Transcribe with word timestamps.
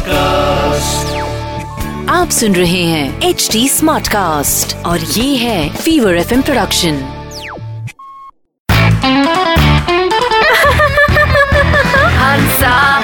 Cast 0.00 1.16
आप 2.10 2.30
सुन 2.30 2.54
रहे 2.54 2.82
हैं 2.82 3.22
एच 3.22 3.48
डी 3.52 3.68
स्मार्ट 3.68 4.08
कास्ट 4.08 4.76
और 4.76 5.00
ये 5.00 5.36
है 5.36 5.76
फीवर 5.76 6.16
एफएम 6.16 6.42
प्रोडक्शन 6.42 7.14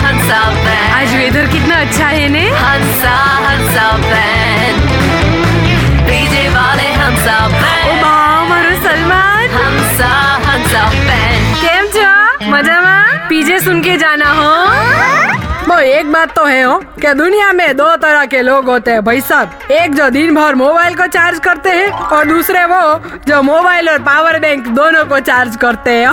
हंसा 0.02 0.40
आज 1.00 1.14
वेदर 1.14 1.46
कितना 1.46 1.80
अच्छा 1.80 2.06
है 2.06 2.28
ने? 2.28 2.48
हंसा 2.48 3.16
हंसा 3.16 3.90
सलमान। 8.82 9.48
हंसा 9.48 10.08
हंसा 10.46 10.90
मज़ा 12.42 12.80
में? 12.80 13.28
पीजे 13.28 13.60
सुन 13.60 13.80
के 13.80 13.96
जाना 13.96 14.30
हो। 14.30 14.66
हाँ। 14.66 15.14
वो 15.64 15.79
एक 15.81 16.11
बात 16.13 16.35
तो 16.36 16.45
है 16.45 16.64
कि 17.00 17.13
दुनिया 17.14 17.53
में 17.53 17.77
दो 17.77 17.85
तरह 17.96 18.25
के 18.27 18.41
लोग 18.43 18.67
होते 18.68 18.91
हैं 18.91 19.04
भाई 19.04 19.21
साहब 19.23 19.71
एक 19.73 19.95
जो 19.95 20.09
दिन 20.11 20.35
भर 20.35 20.54
मोबाइल 20.54 20.95
को 20.96 21.07
चार्ज 21.09 21.39
करते 21.45 21.71
हैं 21.71 21.90
और 21.90 22.25
दूसरे 22.27 22.64
वो 22.67 22.81
जो 23.27 23.40
मोबाइल 23.43 23.89
और 23.89 24.03
पावर 24.03 24.39
बैंक 24.40 24.67
दोनों 24.71 25.04
को 25.04 25.18
चार्ज 25.23 25.57
करते 25.57 25.90
हैं 25.93 26.09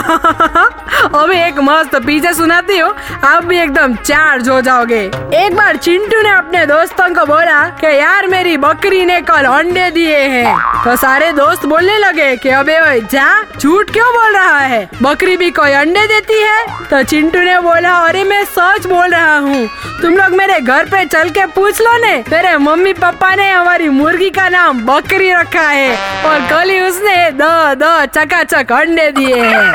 अभी 1.13 1.37
एक 1.37 1.59
मस्त 1.61 1.95
पीछे 2.05 2.33
सुनाती 2.33 2.77
हूँ 2.77 2.93
आप 3.25 3.45
भी 3.45 3.57
एकदम 3.59 3.95
चार्ज 3.97 4.49
हो 4.49 4.59
जाओगे 4.61 5.01
एक 5.35 5.55
बार 5.55 5.77
चिंटू 5.79 6.21
ने 6.21 6.29
अपने 6.31 6.65
दोस्तों 6.65 7.09
को 7.15 7.25
बोला 7.25 7.59
कि 7.79 7.95
यार 7.97 8.27
मेरी 8.27 8.55
बकरी 8.59 9.03
ने 9.05 9.19
कल 9.23 9.45
अंडे 9.49 9.89
दिए 9.91 10.17
हैं 10.29 10.55
तो 10.83 10.95
सारे 10.97 11.31
दोस्त 11.33 11.65
बोलने 11.65 11.97
लगे 11.99 12.35
कि 12.37 12.49
अबे 12.51 12.79
ओए 12.81 12.99
जा 13.11 13.29
झूठ 13.57 13.91
क्यों 13.91 14.07
बोल 14.13 14.33
रहा 14.33 14.59
है 14.59 14.87
बकरी 15.01 15.37
भी 15.37 15.51
कोई 15.53 15.71
अंडे 15.75 16.07
देती 16.07 16.41
है 16.41 16.87
तो 16.89 17.03
चिंटू 17.05 17.39
ने 17.41 17.59
बोला 17.61 17.97
अरे 17.99 18.23
मैं 18.25 18.43
सच 18.47 18.85
बोल 18.87 19.09
रहा 19.09 19.40
हूँ। 19.41 19.67
तुम 20.01 20.15
लोग 20.17 20.35
मेरे 20.37 20.59
घर 20.59 20.85
पे 20.85 21.03
चल 21.05 21.29
के 21.29 21.45
पूछ 21.55 21.81
लो 21.81 21.97
ने। 22.05 22.17
मेरे 22.29 22.55
मम्मी 22.57 22.93
पापा 22.93 23.33
ने 23.35 23.49
हमारी 23.51 23.89
मुर्गी 23.89 24.29
का 24.29 24.47
नाम 24.49 24.81
बकरी 24.85 25.31
रखा 25.33 25.67
है 25.69 25.95
और 26.25 26.49
कल 26.49 26.69
ही 26.69 26.79
उसने 26.81 27.15
दो 27.41 27.53
दो 27.75 27.93
चकाचक 28.15 28.71
अंडे 28.71 29.11
दिए 29.11 29.41
हैं। 29.43 29.73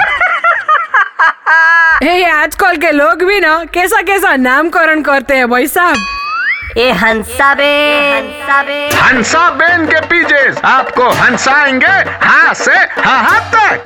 आजकल 2.33 2.77
के 2.77 2.91
लोग 2.93 3.23
भी 3.25 3.41
ना 3.41 3.65
कैसा 3.75 4.03
कैसा 4.03 4.35
नामकरण 4.37 5.03
करते 5.03 5.35
हैं 5.35 5.49
भाई 5.51 5.67
साहब। 5.67 6.77
ए 6.79 6.91
हंसा 7.03 7.55
बे। 7.55 7.71
हंसा 8.13 8.63
बे 8.63 8.79
हंसा 8.95 9.49
बेन 9.51 9.87
के 9.87 10.01
पीछे 10.07 10.45
आपको 10.69 11.09
हंसाएँगे 11.23 11.95
हाँ 12.27 12.55
से 12.55 12.77
हाँ 13.01 13.23
हाँ 13.23 13.41
तक। 13.55 13.86